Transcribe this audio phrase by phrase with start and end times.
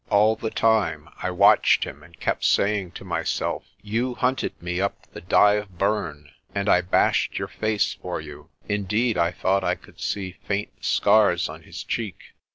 [0.09, 4.95] All the time I watched him, and kept saying to myself, "You hunted me up
[5.13, 9.99] the Dyve Burn, but I bashed your face for you." Indeed, I thought I could
[10.01, 12.17] see faint scars on his cheek.